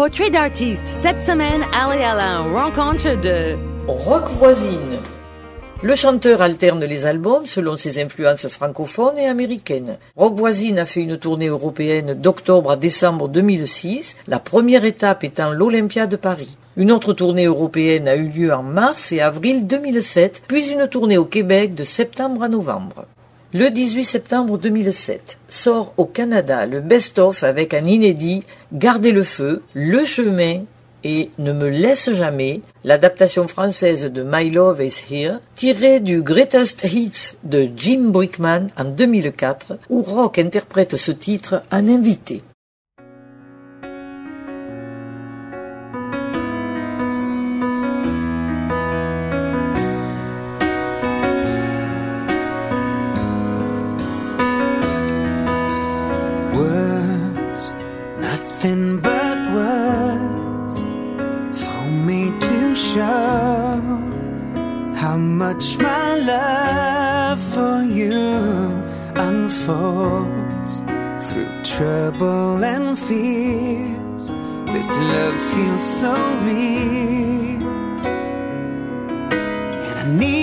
Portrait 0.00 0.30
d'artiste. 0.30 0.86
Cette 0.86 1.20
semaine, 1.20 1.60
allez 1.78 2.02
à 2.02 2.14
la 2.14 2.38
rencontre 2.40 3.20
de 3.20 3.54
Rock 3.86 4.30
voisine. 4.30 4.98
Le 5.82 5.94
chanteur 5.94 6.40
alterne 6.40 6.82
les 6.82 7.04
albums 7.04 7.44
selon 7.44 7.76
ses 7.76 8.00
influences 8.02 8.48
francophones 8.48 9.18
et 9.18 9.26
américaines. 9.26 9.98
Rock 10.16 10.36
Voisine 10.36 10.78
a 10.78 10.86
fait 10.86 11.02
une 11.02 11.18
tournée 11.18 11.48
européenne 11.48 12.14
d'octobre 12.14 12.70
à 12.70 12.76
décembre 12.78 13.28
2006, 13.28 14.16
la 14.26 14.38
première 14.38 14.86
étape 14.86 15.22
étant 15.22 15.50
l'Olympia 15.50 16.06
de 16.06 16.16
Paris. 16.16 16.56
Une 16.78 16.92
autre 16.92 17.12
tournée 17.12 17.44
européenne 17.44 18.08
a 18.08 18.16
eu 18.16 18.28
lieu 18.28 18.54
en 18.54 18.62
mars 18.62 19.12
et 19.12 19.20
avril 19.20 19.66
2007, 19.66 20.44
puis 20.48 20.70
une 20.70 20.88
tournée 20.88 21.18
au 21.18 21.26
Québec 21.26 21.74
de 21.74 21.84
septembre 21.84 22.42
à 22.42 22.48
novembre. 22.48 23.04
Le 23.52 23.68
18 23.68 24.04
septembre 24.04 24.58
2007 24.58 25.38
sort 25.48 25.92
au 25.96 26.04
Canada 26.04 26.66
le 26.66 26.80
best-of 26.80 27.42
avec 27.42 27.74
un 27.74 27.84
inédit 27.84 28.44
Gardez 28.72 29.10
le 29.10 29.24
feu, 29.24 29.64
Le 29.74 30.04
chemin 30.04 30.60
et 31.02 31.30
Ne 31.38 31.52
me 31.52 31.68
laisse 31.68 32.12
jamais, 32.12 32.60
l'adaptation 32.84 33.48
française 33.48 34.04
de 34.04 34.22
My 34.22 34.48
Love 34.50 34.80
is 34.84 35.02
Here, 35.10 35.40
tirée 35.56 35.98
du 35.98 36.22
Greatest 36.22 36.84
Hits 36.84 37.32
de 37.42 37.68
Jim 37.76 38.10
Brickman 38.10 38.68
en 38.78 38.84
2004, 38.84 39.78
où 39.88 40.02
Rock 40.02 40.38
interprète 40.38 40.96
ce 40.96 41.10
titre 41.10 41.64
en 41.72 41.88
invité. 41.88 42.42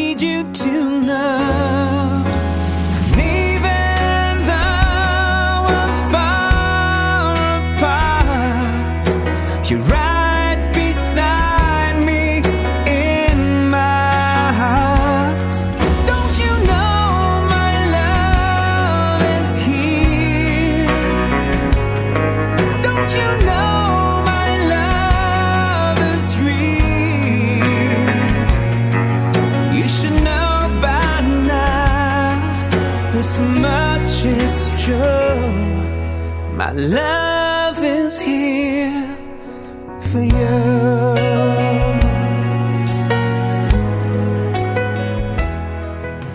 Need 0.07 0.21
you 0.21 0.53
to 0.53 1.01
know. 1.01 1.37
you're 9.69 9.81
right 9.81 10.06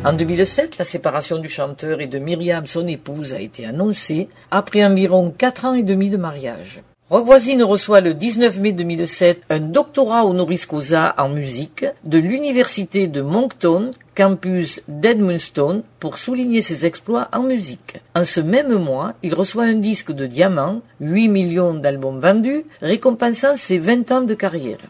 En 0.04 0.12
2007, 0.14 0.78
la 0.78 0.84
séparation 0.84 1.38
du 1.38 1.48
chanteur 1.48 2.00
et 2.00 2.08
de 2.08 2.18
Myriam, 2.18 2.66
son 2.66 2.88
épouse, 2.88 3.34
a 3.34 3.38
été 3.38 3.66
annoncée 3.66 4.28
après 4.50 4.84
environ 4.84 5.30
quatre 5.30 5.64
ans 5.64 5.74
et 5.74 5.84
demi 5.84 6.10
de 6.10 6.16
mariage. 6.16 6.82
Rock 7.12 7.26
Voisine 7.26 7.62
reçoit 7.62 8.00
le 8.00 8.14
19 8.14 8.58
mai 8.58 8.72
2007 8.72 9.42
un 9.50 9.60
doctorat 9.60 10.24
honoris 10.24 10.64
causa 10.64 11.14
en 11.18 11.28
musique 11.28 11.84
de 12.04 12.16
l'université 12.16 13.06
de 13.06 13.20
Moncton, 13.20 13.90
campus 14.14 14.80
d'Edmundston, 14.88 15.82
pour 16.00 16.16
souligner 16.16 16.62
ses 16.62 16.86
exploits 16.86 17.28
en 17.34 17.42
musique. 17.42 17.98
En 18.14 18.24
ce 18.24 18.40
même 18.40 18.74
mois, 18.78 19.12
il 19.22 19.34
reçoit 19.34 19.64
un 19.64 19.74
disque 19.74 20.12
de 20.12 20.24
diamant, 20.24 20.80
8 21.02 21.28
millions 21.28 21.74
d'albums 21.74 22.18
vendus, 22.18 22.64
récompensant 22.80 23.58
ses 23.58 23.76
20 23.76 24.10
ans 24.10 24.22
de 24.22 24.32
carrière. 24.32 24.80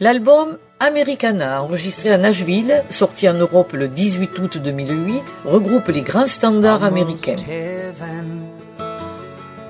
L'album 0.00 0.56
Americana, 0.80 1.62
enregistré 1.62 2.10
à 2.10 2.16
Nashville, 2.16 2.84
sorti 2.88 3.28
en 3.28 3.34
Europe 3.34 3.74
le 3.74 3.88
18 3.88 4.38
août 4.38 4.56
2008, 4.56 5.22
regroupe 5.44 5.88
les 5.88 6.00
grands 6.00 6.26
standards 6.26 6.84
américains. 6.84 7.36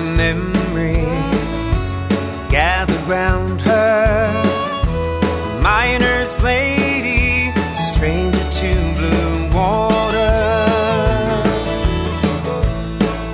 my 0.00 0.04
memories 0.16 1.82
gather 2.50 2.98
round 3.10 3.60
her 3.62 4.42
miner's 5.60 6.40
lady, 6.42 7.50
stranger 7.90 8.50
to 8.60 8.94
blue 8.98 9.48
water. 9.52 10.36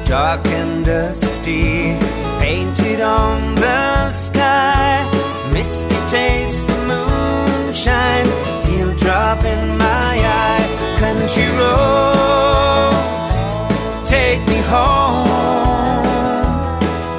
Dark 0.07 0.47
and 0.47 0.85
dusty, 0.87 1.99
painted 2.41 3.01
on 3.01 3.55
the 3.57 4.11
sky, 4.11 5.05
misty 5.53 5.97
taste 6.09 6.69
of 6.69 6.87
moonshine, 6.89 8.27
teardrop 8.63 9.45
in 9.45 9.77
my 9.77 10.13
eye. 10.43 10.67
Country 10.99 11.49
roads, 11.59 13.39
take 14.09 14.41
me 14.49 14.59
home 14.73 15.34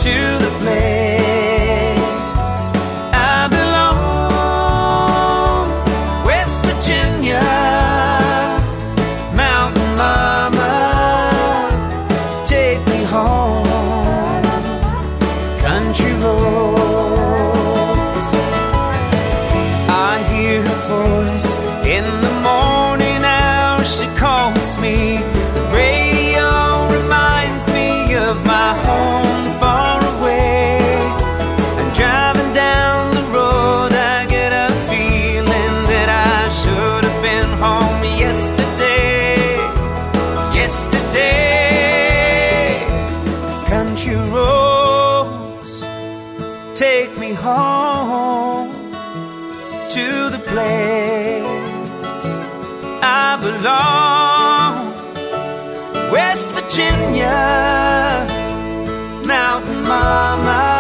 to 0.05 0.34
you 44.05 44.19
rose. 44.35 45.81
Take 46.75 47.17
me 47.17 47.34
home 47.34 48.72
to 49.90 50.29
the 50.29 50.41
place 50.52 51.46
I 53.02 53.37
belong. 53.41 54.93
West 56.11 56.52
Virginia, 56.52 57.37
Mountain 59.25 59.81
Mama. 59.84 60.74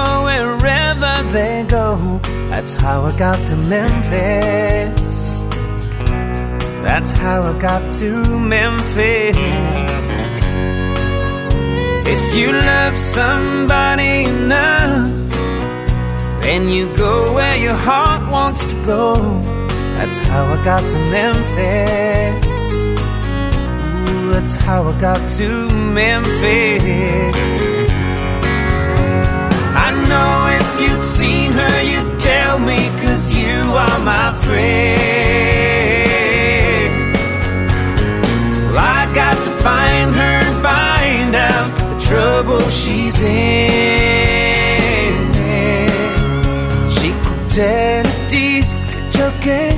Follow 0.00 0.24
wherever 0.24 1.14
they 1.32 1.64
go. 1.68 2.20
That's 2.50 2.74
how 2.74 3.04
I 3.04 3.16
got 3.16 3.38
to 3.48 3.56
Memphis. 3.56 5.40
That's 6.86 7.12
how 7.12 7.42
I 7.42 7.58
got 7.60 7.82
to 8.00 8.38
Memphis. 8.38 9.36
If 12.14 12.34
you 12.34 12.52
love 12.52 12.98
somebody 12.98 14.24
enough, 14.24 15.10
then 16.42 16.68
you 16.68 16.84
go 16.96 17.32
where 17.34 17.56
your 17.56 17.74
heart 17.74 18.30
wants 18.30 18.64
to 18.66 18.76
go. 18.84 19.14
That's 19.96 20.18
how 20.18 20.44
I 20.44 20.64
got 20.64 20.82
to 20.92 20.98
Memphis. 21.16 22.64
Ooh, 24.08 24.30
that's 24.34 24.56
how 24.56 24.88
I 24.88 25.00
got 25.00 25.20
to 25.38 25.48
Memphis. 26.00 27.69
Know 30.10 30.34
if 30.60 30.70
you'd 30.82 31.04
seen 31.04 31.48
her, 31.60 31.76
you'd 31.90 32.12
tell 32.18 32.56
me, 32.58 32.78
cause 33.02 33.24
you 33.40 33.56
are 33.84 33.98
my 34.12 34.28
friend. 34.44 35.00
Well, 38.72 38.78
I 38.78 39.00
got 39.20 39.36
to 39.46 39.52
find 39.66 40.08
her 40.20 40.34
and 40.46 40.56
find 40.70 41.30
out 41.50 41.70
the 41.90 41.98
trouble 42.08 42.62
she's 42.80 43.18
in. 43.22 43.60
J'écoutais 46.96 48.02
le 48.08 48.14
disque 48.28 48.94
jockey 49.16 49.72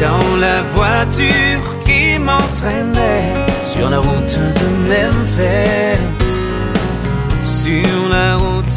dans 0.00 0.30
la 0.46 0.58
voiture 0.76 1.64
qui 1.86 2.18
m'entraînait 2.18 3.32
sur 3.66 3.86
la 3.90 3.98
route 3.98 4.38
de 4.60 4.66
Memphis. 4.90 6.32
Sur 7.44 7.97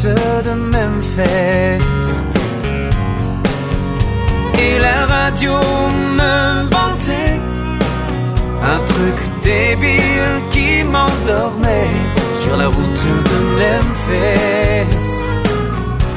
route 0.02 0.44
de 0.44 0.54
Memphis. 0.54 2.22
Et 4.58 4.78
la 4.78 5.06
radio 5.06 5.52
me 6.18 6.64
vantait 6.64 7.40
un 8.62 8.78
truc 8.86 9.18
débile 9.42 10.42
qui 10.50 10.82
m'endormait 10.84 11.90
sur 12.40 12.56
la 12.56 12.68
route 12.68 13.04
de 13.30 13.38
Memphis. 13.60 15.14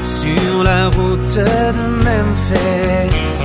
Sur 0.04 0.64
la 0.64 0.86
route 0.88 1.36
de 1.36 1.82
Memphis. 2.04 3.35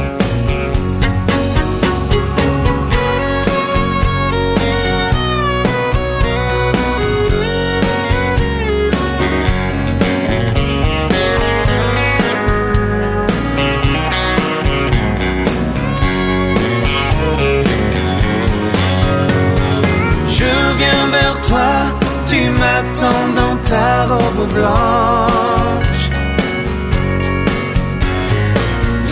Dans 23.09 23.57
ta 23.69 24.05
robe 24.05 24.47
blanche. 24.53 26.05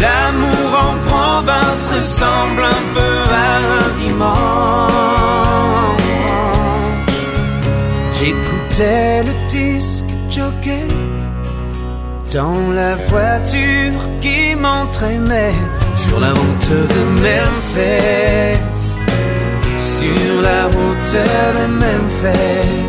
L'amour 0.01 0.69
en 0.88 0.95
province 1.09 1.91
ressemble 1.97 2.63
un 2.63 2.83
peu 2.94 3.15
à 3.33 3.51
un 3.80 3.89
dimanche. 4.03 4.89
J'écoutais 8.13 9.24
le 9.24 9.33
disque 9.50 10.06
jockey 10.30 10.88
dans 12.31 12.71
la 12.74 12.95
voiture 12.95 14.01
qui 14.21 14.56
m'entraînait 14.56 15.56
sur 16.06 16.19
la 16.19 16.30
route 16.30 16.69
de 16.94 17.01
Memphis 17.24 18.59
sur 20.00 20.42
la 20.42 20.65
route 20.65 21.13
de 21.13 21.68
Memphis. 21.81 22.88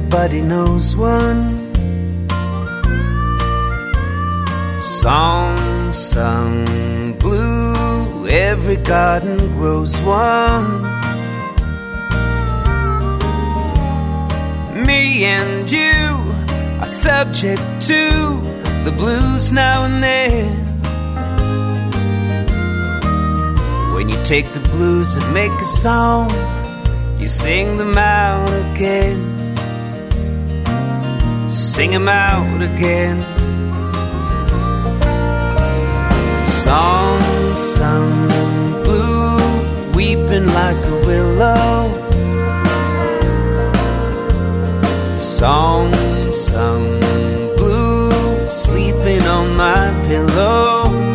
Everybody 0.00 0.40
knows 0.40 0.96
one. 0.96 1.70
Song 4.82 5.92
sung 5.92 7.12
blue, 7.18 8.26
every 8.26 8.76
garden 8.76 9.36
grows 9.58 9.94
one. 10.00 10.82
Me 14.86 15.24
and 15.26 15.70
you 15.70 16.00
are 16.80 16.86
subject 16.86 17.62
to 17.82 18.40
the 18.84 18.94
blues 18.96 19.52
now 19.52 19.84
and 19.84 20.02
then. 20.02 20.56
When 23.94 24.08
you 24.08 24.16
take 24.24 24.50
the 24.54 24.64
blues 24.72 25.14
and 25.14 25.34
make 25.34 25.52
a 25.52 25.70
song, 25.84 26.30
you 27.20 27.28
sing 27.28 27.76
them 27.76 27.98
out 27.98 28.48
again. 28.72 29.39
Sing 31.60 31.90
them 31.90 32.08
out 32.08 32.62
again. 32.62 33.20
Song 36.64 37.20
sung 37.54 38.28
blue, 38.84 39.92
weeping 39.94 40.46
like 40.46 40.82
a 40.94 40.96
willow. 41.06 41.90
Song 45.20 45.92
sung 46.32 47.00
blue, 47.58 48.50
sleeping 48.50 49.22
on 49.22 49.56
my 49.56 49.84
pillow. 50.08 51.10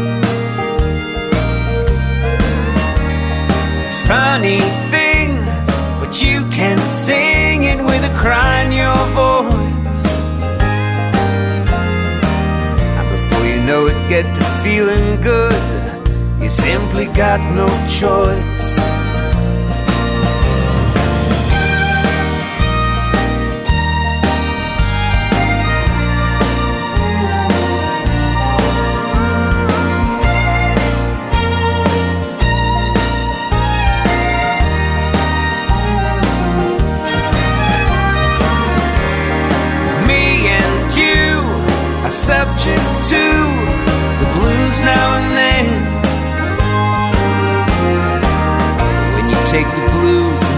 funny 4.08 4.60
thing, 4.92 5.32
but 6.00 6.22
you 6.22 6.48
can 6.52 6.78
sing 6.78 7.64
it 7.64 7.84
with 7.84 8.04
a 8.04 8.16
cry 8.20 8.62
in 8.62 8.72
your 8.72 8.96
voice. 9.16 9.35
Know 13.66 13.88
it, 13.88 14.10
get 14.10 14.24
to 14.36 14.44
feeling 14.64 15.20
good. 15.22 16.42
You 16.42 16.50
simply 16.50 17.06
got 17.08 17.40
no 17.56 17.68
choice. 17.90 18.95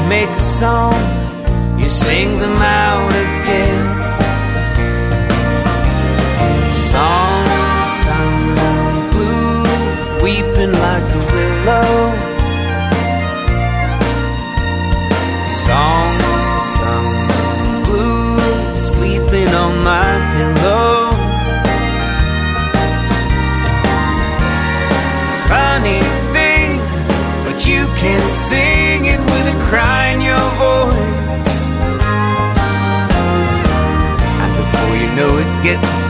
Make 0.07 0.29
a 0.29 0.39
song, 0.39 0.93
you 1.77 1.89
sing 1.89 2.39
them 2.39 2.57
out 2.61 3.36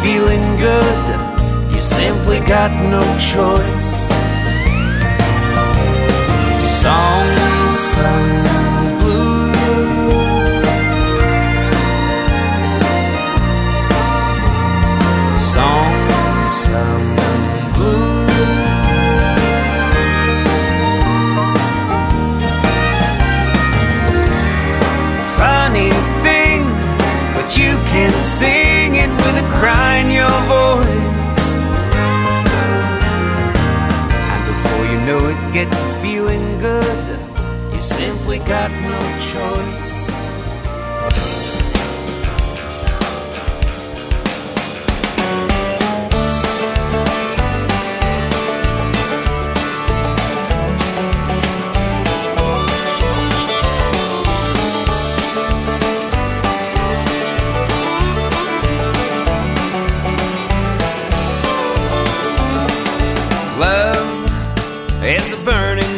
feeling 0.07 0.45
good. 0.55 1.75
You 1.75 1.81
simply 1.81 2.39
got 2.39 2.71
no 2.95 3.03
choice. 3.33 3.86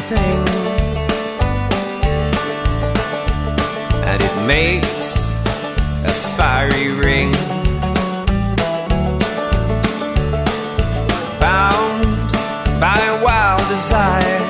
thing. 0.10 0.40
And 4.10 4.20
it 4.24 4.36
makes 4.48 5.08
a 6.04 6.14
fiery 6.36 6.90
ring. 7.06 7.32
Bound 11.40 12.32
by 12.80 13.00
a 13.14 13.24
wild 13.24 13.68
desire. 13.70 14.42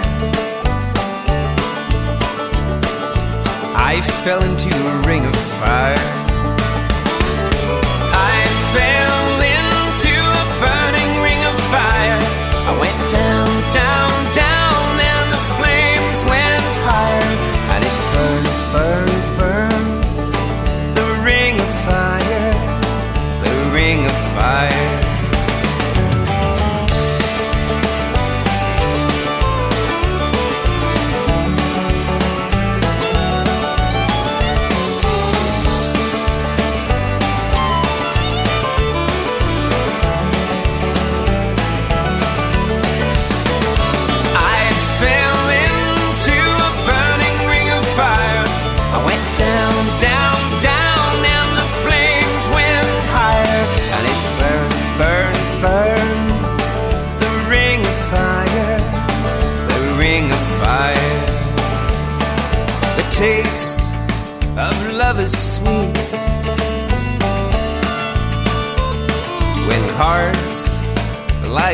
I 3.92 4.02
fell 4.24 4.42
into 4.42 4.74
a 4.94 5.08
ring 5.08 5.26
of 5.26 5.36
fire. 5.36 6.09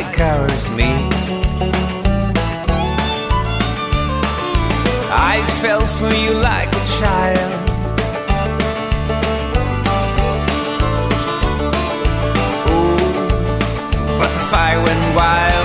like 0.02 0.20
ours 0.20 0.70
meet, 0.72 1.14
I 5.10 5.42
fell 5.62 5.86
for 5.86 6.12
you 6.12 6.34
like 6.34 6.68
a 6.68 6.84
child. 6.98 7.52
Ooh, 12.68 14.18
but 14.18 14.30
the 14.36 14.44
fire 14.50 14.82
went 14.84 15.16
wild. 15.16 15.55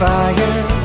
fire. 0.00 0.79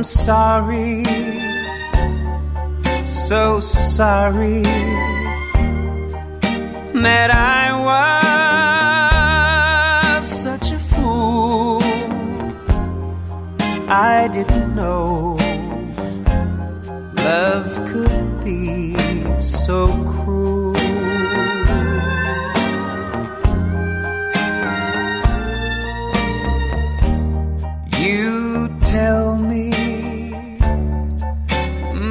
I'm 0.00 0.04
sorry, 0.04 1.04
so 3.04 3.60
sorry 3.60 4.62
that 7.04 7.30
I 7.30 7.64
was 10.16 10.26
such 10.26 10.70
a 10.72 10.78
fool. 10.78 11.82
I 13.90 14.30
didn't 14.32 14.74
know 14.74 15.36
love 17.22 17.70
could 17.92 18.42
be 18.42 18.96
so 19.38 19.86
cruel. 20.14 20.74
You 27.98 28.70
tell 28.80 29.29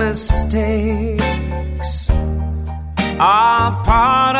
mistakes 0.09 1.91
are 3.19 3.69
part 3.83 4.35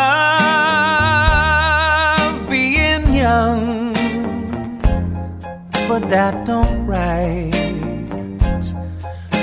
of 2.26 2.50
being 2.50 3.14
young, 3.14 3.94
but 5.88 6.10
that 6.10 6.44
don't 6.48 6.88
right 6.88 7.52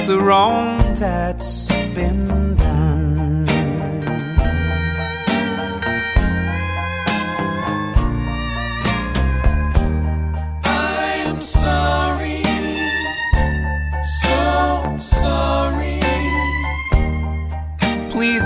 the 0.08 0.18
wrong 0.20 0.80
that's 0.96 1.68
been 1.94 2.56
done. 2.56 3.05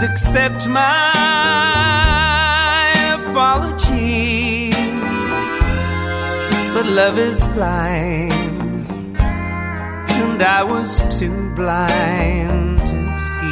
Please 0.00 0.08
accept 0.08 0.66
my 0.66 1.12
apology. 3.20 4.70
But 6.72 6.86
love 6.86 7.18
is 7.18 7.46
blind, 7.48 8.32
and 9.18 10.42
I 10.42 10.62
was 10.62 11.02
too 11.18 11.50
blind 11.54 12.78
to 12.78 13.18
see. 13.18 13.49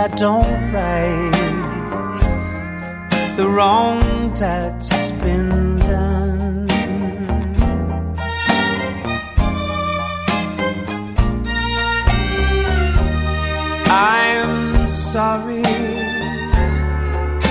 That 0.00 0.16
don't 0.16 0.72
right 0.72 2.20
the 3.36 3.46
wrong 3.46 4.00
that's 4.38 5.10
been 5.24 5.76
done. 5.76 6.66
I'm 13.90 14.88
sorry, 14.88 15.62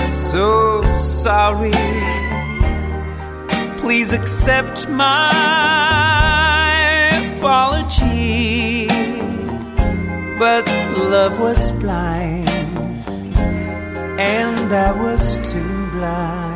so 0.09 0.81
sorry. 0.97 1.71
Please 3.81 4.12
accept 4.12 4.89
my 4.89 5.29
apology. 7.38 8.78
But 10.39 10.69
love 10.97 11.38
was 11.38 11.69
blind, 11.71 12.49
and 14.17 14.73
I 14.73 14.91
was 14.93 15.36
too 15.52 15.91
blind 15.91 16.48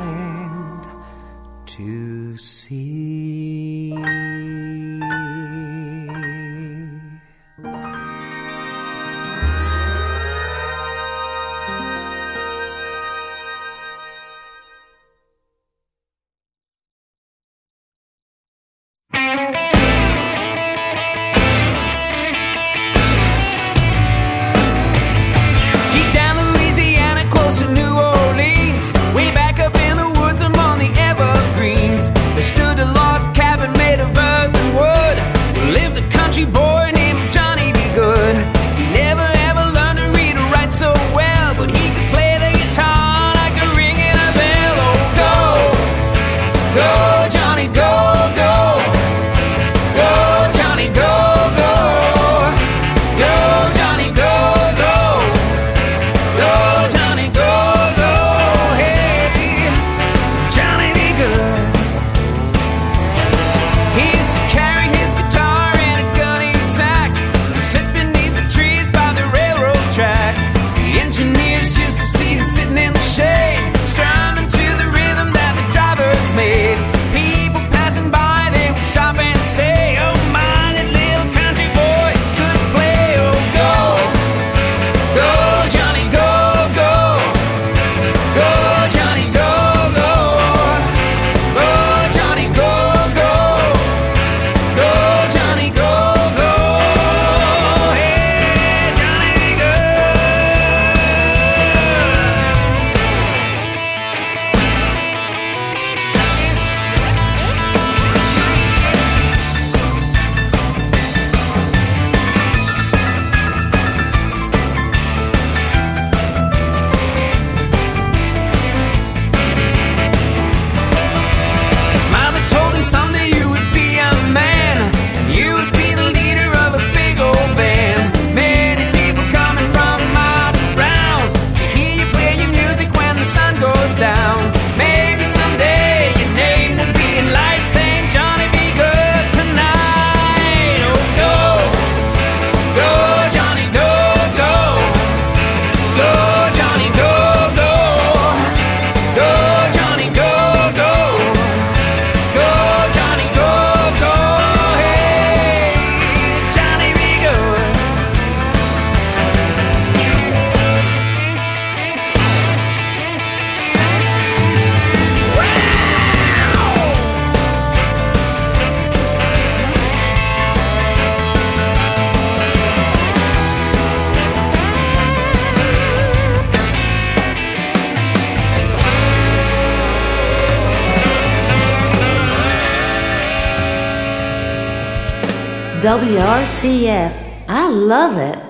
WRCF. 185.84 187.12
I 187.50 187.68
love 187.68 188.18
it. 188.18 188.43